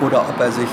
oder 0.00 0.20
ob 0.28 0.40
er 0.40 0.52
sich 0.52 0.68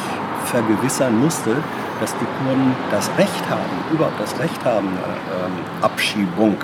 vergewissern 0.45 1.19
musste, 1.19 1.55
dass 1.99 2.13
die 2.13 2.25
Kurden 2.43 2.75
das 2.91 3.09
Recht 3.17 3.49
haben, 3.49 3.93
überhaupt 3.93 4.19
das 4.19 4.37
Recht 4.39 4.63
haben, 4.63 4.87
eine 4.87 5.47
ähm, 5.47 5.53
Abschiebung 5.81 6.57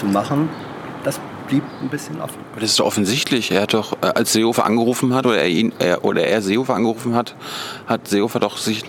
zu 0.00 0.06
machen, 0.06 0.48
das 1.04 1.20
blieb 1.46 1.62
ein 1.82 1.88
bisschen 1.88 2.20
offen. 2.20 2.38
Aber 2.52 2.60
Das 2.60 2.70
ist 2.70 2.80
doch 2.80 2.86
offensichtlich. 2.86 3.50
Er 3.50 3.62
hat 3.62 3.74
doch, 3.74 3.92
äh, 4.02 4.06
als 4.14 4.32
Seehofer 4.32 4.64
angerufen 4.64 5.14
hat 5.14 5.26
oder 5.26 5.38
er, 5.38 5.48
ihn, 5.48 5.72
er, 5.78 6.04
oder 6.04 6.24
er 6.24 6.42
Seehofer 6.42 6.74
angerufen 6.74 7.14
hat, 7.14 7.34
hat 7.86 8.08
Seehofer 8.08 8.40
doch 8.40 8.56
sich 8.56 8.84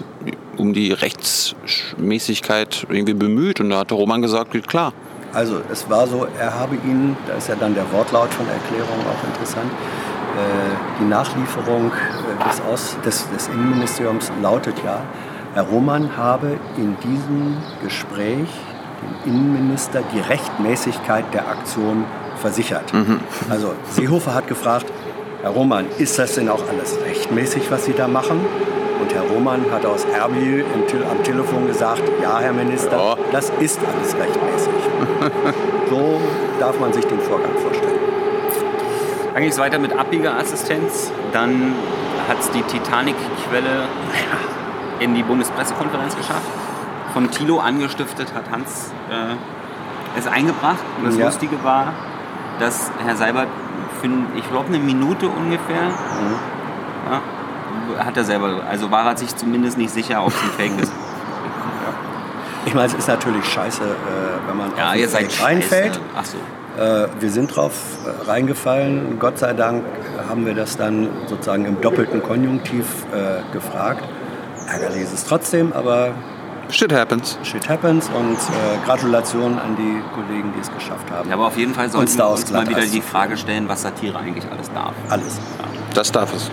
um 0.58 0.74
die 0.74 0.92
Rechtsmäßigkeit 0.94 2.88
irgendwie 2.90 3.14
bemüht 3.14 3.60
und 3.60 3.70
da 3.72 3.80
hat 3.80 3.92
der 3.92 3.98
Roman 3.98 4.22
gesagt, 4.22 4.52
geht 4.52 4.68
klar. 4.68 4.94
Also 5.34 5.62
es 5.72 5.90
war 5.90 6.08
so, 6.08 6.28
er 6.40 6.60
habe 6.60 6.76
ihn, 6.76 7.16
da 7.28 7.36
ist 7.36 7.48
ja 7.48 7.56
dann 7.56 7.74
der 7.74 7.90
Wortlaut 7.92 8.34
von 8.34 8.46
der 8.46 8.56
Erklärung 8.56 9.00
auch 9.08 9.28
interessant, 9.28 9.72
äh, 9.72 11.00
die 11.00 11.06
Nachlieferung 11.06 11.92
äh, 11.92 12.50
des, 12.50 12.62
Aus, 12.62 12.98
des, 13.06 13.30
des 13.30 13.48
Innenministeriums 13.48 14.32
lautet 14.42 14.76
ja, 14.84 15.02
Herr 15.54 15.64
Roman 15.64 16.16
habe 16.16 16.58
in 16.78 16.96
diesem 17.04 17.58
Gespräch 17.84 18.48
dem 19.02 19.34
Innenminister 19.34 20.02
die 20.14 20.20
Rechtmäßigkeit 20.20 21.26
der 21.34 21.48
Aktion 21.48 22.06
versichert. 22.38 22.92
Also 23.50 23.74
Seehofer 23.90 24.34
hat 24.34 24.48
gefragt, 24.48 24.86
Herr 25.42 25.52
Roman, 25.52 25.86
ist 25.98 26.18
das 26.20 26.36
denn 26.36 26.50
auch 26.50 26.62
alles 26.70 26.98
rechtmäßig, 27.06 27.70
was 27.72 27.86
Sie 27.86 27.94
da 27.94 28.08
machen? 28.08 28.40
Und 29.02 29.14
Herr 29.14 29.24
Roman 29.24 29.66
hat 29.72 29.86
aus 29.86 30.06
Erbil 30.06 30.64
im, 30.76 30.88
Te- 30.88 31.04
am 31.10 31.24
Telefon 31.24 31.66
gesagt, 31.68 32.04
ja, 32.22 32.40
Herr 32.40 32.54
Minister, 32.54 32.96
Ja. 32.98 33.16
das 33.32 33.52
ist 33.60 33.80
alles 33.80 34.16
rechtmäßig. 34.16 34.74
so 35.90 36.22
darf 36.60 36.80
man 36.80 36.94
sich 36.94 37.06
den 37.06 37.20
Vorgang 37.20 37.52
vorstellen. 37.64 37.98
Dann 39.34 39.42
ging 39.42 39.52
es 39.52 39.58
weiter 39.58 39.80
mit 39.80 39.98
Abbiegerassistenz. 39.98 41.12
Dann 41.34 41.74
hat 42.28 42.40
es 42.40 42.52
die 42.52 42.62
Titanic-Quelle 42.62 43.86
in 45.00 45.16
die 45.16 45.24
Bundespressekonferenz 45.24 46.16
geschafft. 46.16 46.42
Von 47.14 47.30
Thilo 47.32 47.60
angestiftet 47.60 48.34
hat 48.34 48.50
Hans 48.52 48.92
äh, 49.10 50.18
es 50.18 50.28
eingebracht. 50.28 50.80
Und 50.98 51.08
das 51.08 51.18
Ja. 51.18 51.26
Lustige 51.26 51.64
war, 51.64 51.94
dass 52.60 52.92
Herr 53.06 53.16
Seibert 53.16 53.48
für, 54.02 54.10
ich 54.38 54.50
glaube, 54.50 54.68
eine 54.70 54.80
Minute 54.80 55.28
ungefähr, 55.28 55.90
ja, 57.10 58.06
hat 58.06 58.16
er 58.18 58.24
selber, 58.24 58.62
also 58.70 58.90
war 58.92 59.06
er 59.08 59.18
sich 59.18 59.36
zumindest 59.36 59.78
nicht 59.78 59.92
sicher, 59.92 60.22
ob 60.24 60.30
es 60.30 60.42
ein 60.42 60.50
Fake 60.58 60.82
ist. 60.82 60.92
Ich 62.66 62.74
meine, 62.76 62.88
es 62.88 62.94
ist 62.94 63.08
natürlich 63.08 63.44
scheiße, 63.46 63.82
äh, 63.82 64.48
wenn 64.48 64.58
man 64.58 64.72
Ja, 64.78 64.92
auf 64.92 65.12
Feld 65.12 65.44
reinfällt. 65.44 66.00
Ach 66.16 66.24
so. 66.26 66.38
Äh, 66.82 67.08
wir 67.20 67.30
sind 67.32 67.56
drauf 67.56 67.74
äh, 68.06 68.30
reingefallen. 68.30 69.18
Gott 69.20 69.40
sei 69.40 69.54
Dank 69.54 69.84
haben 70.30 70.46
wir 70.46 70.54
das 70.54 70.78
dann 70.78 71.10
sozusagen 71.26 71.66
im 71.66 71.82
doppelten 71.82 72.22
Konjunktiv 72.22 72.86
äh, 73.14 73.42
gefragt. 73.52 74.04
Ärgerlich 74.72 75.02
ist 75.02 75.14
es 75.14 75.26
trotzdem, 75.26 75.74
aber 75.74 76.10
Shit 76.72 76.94
happens. 76.94 77.38
shit 77.44 77.68
happens 77.68 78.10
und 78.10 78.38
äh, 78.38 78.86
Gratulation 78.86 79.60
an 79.60 79.76
die 79.76 80.02
Kollegen, 80.16 80.54
die 80.56 80.62
es 80.62 80.74
geschafft 80.74 81.12
haben. 81.12 81.28
Ja, 81.30 81.36
aber 81.36 81.48
auf 81.48 81.58
jeden 81.58 81.74
Fall 81.74 81.90
sollten 81.90 82.18
wir 82.18 82.30
uns 82.30 82.50
mal 82.52 82.68
wieder 82.68 82.86
die 82.86 83.02
Frage 83.02 83.38
stellen, 83.38 83.68
was 83.68 83.82
Satire 83.82 84.18
eigentlich 84.18 84.46
alles 84.50 84.72
darf. 84.72 84.94
Alles. 85.10 85.40
Das 85.94 86.12
darf 86.12 86.34
es. 86.34 86.46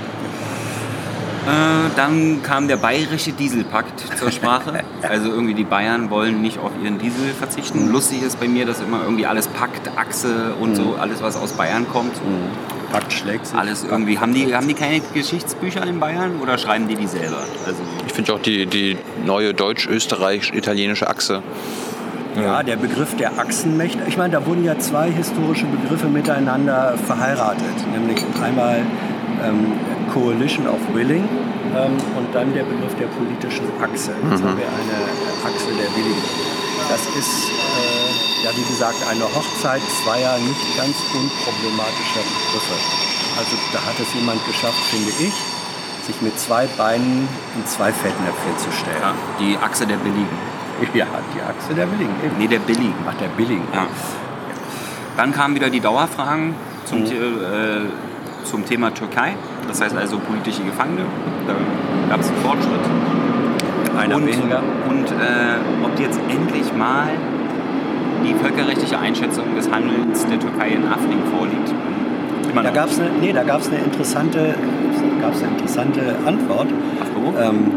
Äh, 1.48 1.90
dann 1.96 2.42
kam 2.42 2.68
der 2.68 2.76
bayerische 2.76 3.32
Dieselpakt 3.32 4.18
zur 4.18 4.30
Sprache. 4.30 4.84
Also 5.00 5.28
irgendwie 5.30 5.54
die 5.54 5.64
Bayern 5.64 6.10
wollen 6.10 6.42
nicht 6.42 6.58
auf 6.58 6.72
ihren 6.82 6.98
Diesel 6.98 7.32
verzichten. 7.32 7.90
Lustig 7.92 8.22
ist 8.22 8.38
bei 8.40 8.48
mir, 8.48 8.66
dass 8.66 8.80
immer 8.80 9.02
irgendwie 9.04 9.26
alles 9.26 9.46
Pakt, 9.46 9.88
Achse 9.96 10.54
und 10.60 10.74
so, 10.74 10.96
alles 11.00 11.22
was 11.22 11.36
aus 11.36 11.52
Bayern 11.52 11.86
kommt. 11.88 12.14
Pakt 12.92 13.12
schlägt 13.12 13.46
sich. 13.46 13.56
Alles 13.56 13.84
irgendwie. 13.84 14.18
Haben 14.18 14.34
die, 14.34 14.54
haben 14.54 14.68
die 14.68 14.74
keine 14.74 15.00
Geschichtsbücher 15.00 15.86
in 15.86 16.00
Bayern 16.00 16.40
oder 16.40 16.58
schreiben 16.58 16.88
die 16.88 16.96
die 16.96 17.06
selber? 17.06 17.38
Also, 17.66 17.82
Ich 18.06 18.12
finde 18.12 18.34
auch 18.34 18.40
die, 18.40 18.66
die 18.66 18.96
neue 19.24 19.54
deutsch-österreichisch-italienische 19.54 21.08
Achse. 21.08 21.42
Ja, 22.36 22.62
der 22.62 22.76
Begriff 22.76 23.16
der 23.16 23.38
Achsenmächte. 23.38 23.98
Ich 24.06 24.16
meine, 24.16 24.32
da 24.34 24.46
wurden 24.46 24.64
ja 24.64 24.78
zwei 24.78 25.10
historische 25.10 25.66
Begriffe 25.66 26.06
miteinander 26.06 26.96
verheiratet. 27.06 27.64
Nämlich 27.92 28.22
einmal 28.42 28.82
ähm, 29.44 29.72
Coalition 30.12 30.68
of 30.68 30.78
Willing 30.94 31.24
ähm, 31.76 31.96
und 32.16 32.32
dann 32.32 32.54
der 32.54 32.62
Begriff 32.64 32.94
der 32.94 33.06
politischen 33.06 33.66
Achse. 33.82 34.12
Jetzt 34.30 34.42
haben 34.42 34.56
wir 34.56 34.66
eine 34.66 34.98
Achse 35.44 35.66
der 35.66 35.96
Willigen. 35.96 36.22
Das 36.88 37.00
ist, 37.18 37.50
äh, 37.50 38.27
ja 38.44 38.50
wie 38.56 38.64
gesagt, 38.64 38.96
eine 39.10 39.24
Hochzeit 39.24 39.82
zweier 40.04 40.38
nicht 40.38 40.76
ganz 40.76 40.96
unproblematischer 41.14 42.22
Begriffe. 42.22 42.76
Also 43.38 43.56
da 43.72 43.78
hat 43.84 43.98
es 44.00 44.12
jemand 44.14 44.44
geschafft, 44.46 44.80
finde 44.90 45.10
ich, 45.20 45.34
sich 46.06 46.20
mit 46.22 46.38
zwei 46.38 46.66
Beinen 46.76 47.28
in 47.56 47.66
zwei 47.66 47.92
Fettnäpfchen 47.92 48.56
zu 48.58 48.70
stellen. 48.72 48.96
ja, 49.00 49.14
die 49.38 49.56
Achse 49.58 49.86
der 49.86 49.96
Billigen. 49.96 50.38
Ja, 50.94 51.06
die 51.34 51.40
Achse 51.42 51.74
der 51.74 51.86
Billigen. 51.86 52.14
Eben. 52.24 52.38
Nee, 52.38 52.46
der 52.46 52.60
Billigen. 52.60 52.94
Ach, 53.08 53.14
der 53.14 53.26
Billigen. 53.28 53.64
Ja. 53.74 53.86
Dann 55.16 55.32
kamen 55.32 55.56
wieder 55.56 55.70
die 55.70 55.80
Dauerfragen 55.80 56.54
zum, 56.84 57.00
Mhm. 57.00 57.06
Äh, 57.06 58.44
zum 58.46 58.64
Thema 58.64 58.94
Türkei. 58.94 59.34
Das 59.66 59.80
heißt 59.80 59.96
also 59.96 60.18
politische 60.20 60.62
Gefangene. 60.62 61.02
Da 61.48 61.54
gab 62.08 62.20
es 62.20 62.28
einen 62.28 62.40
Fortschritt. 62.42 62.80
Einer 63.98 64.16
und, 64.16 64.26
weniger. 64.28 64.62
Und 64.88 65.06
äh, 65.10 65.84
ob 65.84 65.98
jetzt 65.98 66.20
endlich 66.28 66.72
mal 66.72 67.08
die 68.24 68.34
völkerrechtliche 68.34 68.98
Einschätzung 68.98 69.54
des 69.56 69.70
Handelns 69.70 70.26
der 70.26 70.38
Türkei 70.38 70.68
in 70.70 70.84
Afrin 70.86 71.22
vorliegt. 71.36 71.74
Immer 72.50 72.62
Da 72.62 72.70
gab 72.70 72.88
es 72.90 72.98
eine, 72.98 73.10
nee, 73.20 73.32
da 73.32 73.42
gab's 73.42 73.68
eine, 73.68 73.78
interessante, 73.78 74.54
gab's 75.20 75.42
eine 75.42 75.52
interessante 75.52 76.00
Antwort. 76.26 76.68
Ach? 77.02 77.42
Ähm, 77.50 77.72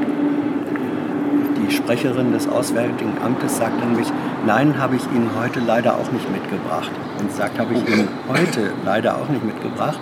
die 1.62 1.71
Sprecherin 1.74 2.31
des 2.31 2.48
Auswärtigen 2.48 3.13
Amtes 3.24 3.57
sagt 3.57 3.79
nämlich, 3.86 4.07
nein, 4.45 4.75
habe 4.79 4.95
ich 4.95 5.03
Ihnen 5.15 5.29
heute 5.39 5.60
leider 5.60 5.95
auch 5.95 6.12
nicht 6.12 6.29
mitgebracht. 6.31 6.91
Und 7.19 7.31
sagt, 7.31 7.60
habe 7.60 7.74
ich 7.74 7.88
Ihnen 7.88 8.07
heute 8.29 8.71
leider 8.86 9.15
auch 9.17 9.29
nicht 9.29 9.43
mitgebracht. 9.45 10.00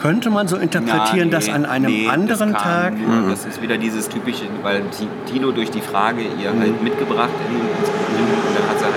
Könnte 0.00 0.30
man 0.30 0.48
so 0.48 0.56
interpretieren, 0.56 1.30
dass 1.30 1.46
nee, 1.46 1.52
an 1.52 1.64
einem 1.64 1.86
nee, 1.92 2.08
anderen 2.08 2.52
das 2.54 2.62
Tag... 2.62 2.94
Nur, 2.98 3.30
Das 3.30 3.44
ist 3.46 3.62
wieder 3.62 3.78
dieses 3.78 4.08
typische, 4.08 4.46
weil 4.64 4.80
Ti- 4.90 5.06
Tilo 5.32 5.52
durch 5.52 5.70
die 5.70 5.80
Frage 5.80 6.22
ihr 6.22 6.50
halt 6.58 6.82
mitgebracht 6.82 7.30
in, 7.48 7.54
ins 7.54 7.88
Interview 7.88 8.34
und 8.48 8.58
dann 8.58 8.68
hat 8.68 8.78
sie 8.80 8.84
halt 8.84 8.94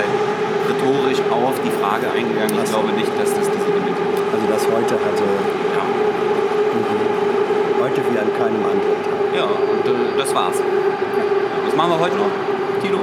rhetorisch 0.68 1.15
auf 1.34 1.58
die 1.64 1.70
Frage 1.70 2.06
eingegangen. 2.10 2.56
Ich 2.62 2.70
glaube 2.70 2.92
nicht, 2.92 3.10
dass 3.20 3.30
das 3.34 3.46
diese 3.50 3.66
Gewinnung 3.66 3.96
ist. 4.14 4.22
Also 4.34 4.46
das 4.48 4.62
heute 4.66 4.94
hatte, 4.94 5.24
Ja, 5.76 5.82
heute 7.82 8.00
wie 8.10 8.18
an 8.18 8.30
keinem 8.38 8.62
anderen 8.64 9.02
Tag. 9.04 9.36
ja 9.36 9.44
und 9.44 9.86
äh, 9.86 10.18
das 10.18 10.34
war's. 10.34 10.56
Was 11.66 11.76
machen 11.76 11.90
wir 11.90 12.00
heute 12.00 12.16
noch, 12.16 12.30
Tilo? 12.82 12.98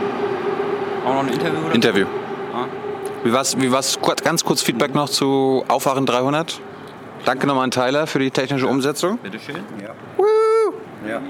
Auch 1.06 1.14
noch 1.14 1.20
ein 1.24 1.30
Interview 1.30 1.60
oder? 1.66 1.76
Interview. 1.76 2.06
Ja. 2.54 2.66
Wie 3.24 3.34
war's, 3.34 3.58
wie 3.60 3.72
war's, 3.72 4.00
ganz 4.24 4.44
kurz 4.44 4.62
Feedback 4.62 4.94
noch 4.96 5.10
zu 5.10 5.64
Aufwachen 5.68 6.06
300? 6.06 6.60
Danke 7.26 7.48
nochmal 7.48 7.64
an 7.66 7.72
Tyler 7.72 8.06
für 8.08 8.20
die 8.20 8.32
technische 8.32 8.68
Umsetzung. 8.68 9.18
Bitteschön. 9.20 9.56
Ja. 9.82 11.10
Ja. 11.10 11.22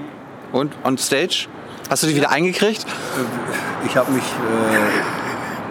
Und 0.52 0.72
on 0.84 0.98
stage? 0.98 1.46
Hast 1.90 2.02
du 2.02 2.06
dich 2.06 2.16
wieder 2.16 2.30
eingekriegt? 2.30 2.84
Ich 3.86 3.96
habe 3.96 4.10
mich 4.12 4.24
äh, 4.24 5.23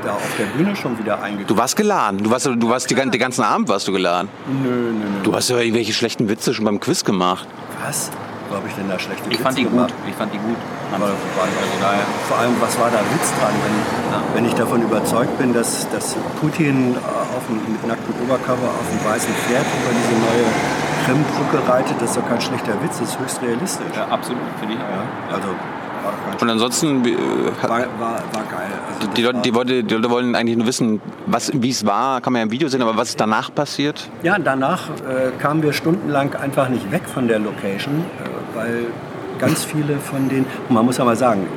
da 0.04 0.12
auf 0.14 0.22
der 0.38 0.46
Bühne 0.46 0.76
schon 0.76 0.98
wieder 1.00 1.22
eingekriegt. 1.22 1.50
Du 1.50 1.58
warst 1.58 1.76
geladen. 1.76 2.20
Du 2.24 2.30
warst, 2.32 2.46
du 2.46 2.70
warst 2.70 2.90
die, 2.90 2.96
den 2.96 3.12
ganzen 3.12 3.44
Abend 3.44 3.70
warst 3.70 3.88
du 3.88 3.92
geladen. 3.92 4.30
Nö, 4.64 4.70
nö, 4.70 4.92
nö. 4.92 5.06
Du 5.24 5.34
hast 5.36 5.50
ja 5.50 5.58
irgendwelche 5.58 5.94
schlechten 5.94 6.30
Witze 6.30 6.54
schon 6.54 6.66
beim 6.66 6.80
Quiz 6.80 7.04
gemacht. 7.04 7.48
Was? 7.86 8.12
Wo 8.50 8.58
habe 8.58 8.68
ich 8.68 8.74
denn 8.76 8.88
da 8.90 9.00
schlechte 9.00 9.24
Ich 9.30 9.40
fand 9.40 9.58
die 9.58 9.62
Witze 9.64 9.72
gut. 9.72 9.88
gemacht? 9.88 9.94
Ich 10.08 10.16
fand 10.16 10.34
die 10.34 10.38
gut. 10.38 10.58
Aber 10.94 11.06
Also 11.06 11.16
daher. 11.82 12.04
vor 12.28 12.38
allem, 12.38 12.54
was 12.60 12.78
war 12.78 12.92
da 12.92 13.00
Witz 13.00 13.32
dran, 13.40 13.54
wenn, 13.66 13.78
Ja. 14.14 14.22
wenn 14.36 14.46
ich 14.46 14.54
davon 14.54 14.84
überzeugt 14.84 15.38
bin, 15.40 15.54
dass, 15.54 15.90
dass 15.90 16.16
Putin 16.40 16.96
auf 17.36 17.42
dem, 17.48 17.58
mit 17.72 17.88
nacktem 17.88 18.14
Obercover 18.24 18.68
auf 18.70 18.88
dem 18.92 19.02
weißen 19.10 19.34
Pferd 19.48 19.66
über 19.66 19.92
diese 19.98 20.16
neue 20.22 20.46
Krimbrücke 21.06 21.68
reitet, 21.68 21.96
das 22.00 22.12
ist 22.12 22.18
doch 22.18 22.28
kein 22.30 22.40
schlechter 22.40 22.74
Witz, 22.84 23.00
das 23.00 23.10
ist 23.10 23.20
höchst 23.20 23.42
realistisch. 23.42 23.92
Ja, 23.96 24.08
absolut, 24.08 24.40
finde 24.60 24.76
ich 24.76 24.80
auch. 24.80 25.02
Ja, 25.32 25.36
also 25.36 25.50
war 26.04 26.42
Und 26.42 26.50
ansonsten, 26.50 27.06
äh, 27.06 27.16
war, 27.62 27.70
war, 27.70 27.80
war 27.80 28.44
geil. 28.50 28.72
Also 28.96 29.08
die, 29.16 29.22
Leute, 29.22 29.40
die, 29.42 29.50
Leute, 29.50 29.84
die 29.84 29.96
Leute 29.96 30.10
wollen 30.10 30.36
eigentlich 30.36 30.58
nur 30.58 30.68
wissen, 30.68 31.02
wie 31.54 31.70
es 31.70 31.86
war, 31.86 32.22
kann 32.22 32.34
man 32.34 32.42
ja 32.42 32.44
im 32.44 32.52
Video 32.52 32.68
sehen, 32.68 32.82
aber 32.82 32.98
was 32.98 33.10
ist 33.10 33.20
danach 33.20 33.54
passiert? 33.54 34.10
Ja, 34.22 34.38
danach 34.38 34.90
äh, 34.90 35.32
kamen 35.40 35.64
wir 35.64 35.74
stundenlang 35.74 36.36
einfach 36.36 36.70
nicht 36.70 36.92
weg 36.92 37.04
von 37.08 37.28
der 37.28 37.40
Location, 37.40 38.02
äh, 38.02 38.58
weil 38.58 38.86
ganz 39.40 39.64
viele 39.64 39.98
von 39.98 40.30
den, 40.30 40.46
man 40.70 40.86
muss 40.86 40.98
ja 40.98 41.06
mal 41.06 41.16
sagen, 41.16 41.48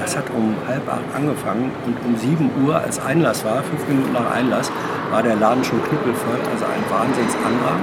das 0.00 0.16
hat 0.16 0.24
um 0.36 0.54
halb 0.66 0.88
acht 0.88 1.14
angefangen 1.14 1.70
und 1.86 1.96
um 2.04 2.16
sieben 2.16 2.50
Uhr, 2.64 2.76
als 2.76 3.00
Einlass 3.04 3.44
war, 3.44 3.62
fünf 3.62 3.86
Minuten 3.88 4.12
nach 4.12 4.30
Einlass, 4.32 4.70
war 5.10 5.22
der 5.22 5.36
Laden 5.36 5.62
schon 5.62 5.82
knüppelvoll, 5.84 6.38
also 6.52 6.64
ein 6.64 6.82
Wahnsinnsandrang. 6.90 7.80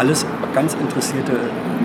Alles 0.00 0.24
ganz 0.54 0.72
interessierte 0.80 1.32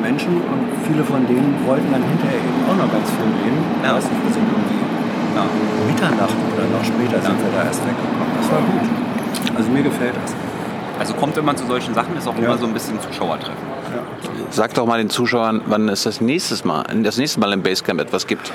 Menschen 0.02 0.38
und 0.38 0.70
viele 0.88 1.04
von 1.04 1.28
denen 1.28 1.54
wollten 1.68 1.92
dann 1.92 2.02
hinterher 2.02 2.38
eben 2.38 2.64
auch 2.72 2.78
noch 2.86 2.90
ganz 2.90 3.10
viel 3.10 3.28
reden. 3.44 3.60
Ich 3.82 3.86
Ja. 3.86 3.96
weiß 3.98 4.04
nicht, 4.06 4.24
wir 4.24 4.32
sind 4.34 4.46
irgendwie 4.48 5.36
Ja. 5.36 5.44
Mitternacht 5.86 6.38
oder 6.56 6.64
noch 6.72 6.86
später 6.86 7.22
sind 7.22 7.38
wir 7.44 7.52
da 7.60 7.66
erst 7.66 7.82
weggekommen. 7.84 8.32
Das 8.40 8.52
war 8.52 8.60
gut. 8.62 9.58
Also 9.58 9.70
mir 9.70 9.84
gefällt 9.84 10.14
das. 10.24 10.34
Also 10.98 11.14
kommt 11.16 11.38
immer 11.38 11.58
zu 11.58 11.66
solchen 11.68 11.94
Sachen, 11.94 12.16
ist 12.16 12.26
auch 12.26 12.38
Ja. 12.38 12.46
immer 12.46 12.58
so 12.58 12.66
ein 12.68 12.74
bisschen 12.74 12.98
Zuschauertreffen. 13.02 13.58
Ja. 13.94 14.02
Sag 14.50 14.74
doch 14.76 14.86
mal 14.86 14.98
den 14.98 15.10
Zuschauern, 15.10 15.60
wann 15.66 15.90
es 15.90 16.04
das, 16.04 16.22
nächstes 16.22 16.64
mal, 16.64 16.86
das 17.04 17.18
nächste 17.18 17.42
Mal 17.42 17.52
im 17.52 17.64
Basecamp 17.64 18.00
etwas 18.00 18.28
gibt. 18.28 18.50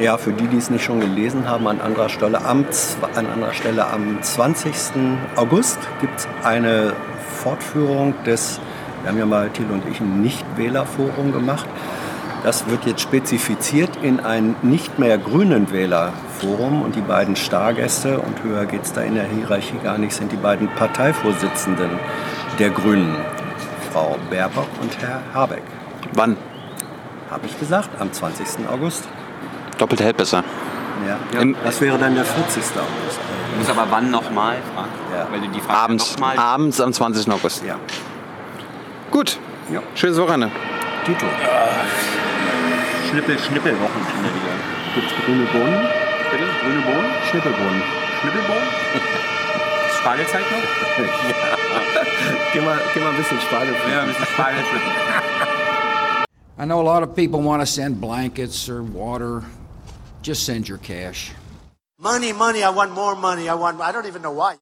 Ja, 0.00 0.18
für 0.18 0.32
die, 0.32 0.48
die 0.48 0.56
es 0.56 0.68
nicht 0.68 0.82
schon 0.84 0.98
gelesen 0.98 1.48
haben, 1.48 1.68
an 1.68 1.80
anderer 1.80 2.08
Stelle 2.08 2.44
am, 2.44 2.64
an 3.14 3.26
anderer 3.32 3.52
Stelle 3.52 3.86
am 3.86 4.18
20. 4.20 4.74
August 5.36 5.78
gibt 6.00 6.18
es 6.18 6.28
eine 6.42 6.92
Fortführung 7.36 8.14
des, 8.24 8.58
wir 9.06 9.12
haben 9.12 9.18
ja 9.20 9.26
mal 9.26 9.48
Thiel 9.50 9.70
und 9.70 9.86
ich 9.88 10.00
ein 10.00 10.20
Nichtwählerforum 10.20 11.30
gemacht. 11.32 11.64
Das 12.42 12.68
wird 12.68 12.86
jetzt 12.86 13.00
spezifiziert 13.02 13.90
in 14.02 14.18
ein 14.18 14.56
nicht 14.62 14.98
mehr 14.98 15.16
grünen 15.16 15.70
Wählerforum 15.70 16.82
und 16.82 16.96
die 16.96 17.00
beiden 17.02 17.36
Stargäste, 17.36 18.18
und 18.18 18.42
höher 18.42 18.66
geht 18.66 18.82
es 18.82 18.92
da 18.92 19.02
in 19.02 19.14
der 19.14 19.24
Hierarchie 19.28 19.78
gar 19.82 19.96
nicht, 19.96 20.12
sind 20.12 20.32
die 20.32 20.36
beiden 20.36 20.66
Parteivorsitzenden 20.74 21.88
der 22.58 22.70
Grünen, 22.70 23.14
Frau 23.92 24.16
Baerbock 24.28 24.66
und 24.82 24.98
Herr 25.00 25.20
Habeck. 25.32 25.62
Wann? 26.14 26.36
Habe 27.30 27.46
ich 27.46 27.56
gesagt, 27.60 27.90
am 28.00 28.12
20. 28.12 28.68
August. 28.68 29.04
Doppelt 29.78 30.00
hält 30.00 30.16
besser. 30.16 30.42
Ja. 31.32 31.40
Im- 31.40 31.54
Das 31.64 31.80
wäre 31.80 31.96
dann 31.96 32.16
der 32.16 32.24
40. 32.24 32.62
August. 32.72 33.20
Du 33.52 33.58
musst 33.58 33.70
aber 33.70 33.86
wann 33.88 34.10
nochmal 34.10 34.56
fragen. 34.74 34.88
Ja. 35.16 35.26
Weil 35.30 35.40
du 35.42 35.48
die 35.48 35.60
Frage 35.60 35.78
Abends, 35.78 36.12
nochmal. 36.16 36.36
abends 36.38 36.80
am 36.80 36.92
20. 36.92 37.30
August. 37.32 37.64
Ja. 37.64 37.76
Gut. 39.10 39.38
Ja. 39.72 39.82
Schönes 39.94 40.18
Wochenende. 40.18 40.50
Tito. 41.04 41.26
Schnippel, 43.08 43.38
Schnippel-Wochenende 43.38 44.30
wieder. 44.34 44.54
Gibt's 44.94 45.12
grüne 45.24 45.44
Bohnen? 45.52 45.88
Bitte? 46.30 46.46
Grüne 46.62 46.80
Bohnen? 46.82 47.10
Schnippelbohnen. 47.30 47.82
Schnippelbohnen? 48.20 48.68
Spargelzeit 50.00 50.44
noch? 50.50 50.58
Geh 52.52 52.60
mal, 52.60 52.78
geh 52.94 53.00
mal 53.00 53.10
ein 53.10 53.16
bisschen 53.16 53.40
Spargel. 53.40 53.74
Ja, 53.90 54.02
ein 54.02 54.08
bisschen 54.08 54.26
Spargel. 54.26 54.62
I 56.58 56.64
know 56.64 56.80
a 56.80 56.82
lot 56.82 57.02
of 57.02 57.14
people 57.14 57.42
want 57.42 57.60
to 57.60 57.66
send 57.66 58.00
blankets 58.00 58.68
or 58.68 58.82
water. 58.82 59.42
Just 60.22 60.44
send 60.46 60.68
your 60.68 60.78
cash. 60.78 61.32
Money, 61.98 62.32
money, 62.32 62.62
I 62.62 62.70
want 62.70 62.92
more 62.92 63.14
money. 63.14 63.48
I 63.48 63.54
want, 63.54 63.80
I 63.80 63.92
don't 63.92 64.06
even 64.06 64.22
know 64.22 64.32
why. 64.32 64.56